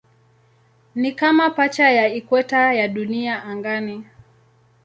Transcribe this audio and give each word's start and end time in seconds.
Ni 0.95 1.11
kama 1.11 1.49
pacha 1.49 1.91
ya 1.91 2.13
ikweta 2.13 2.73
ya 2.73 2.87
Dunia 2.87 3.43
angani. 3.43 4.05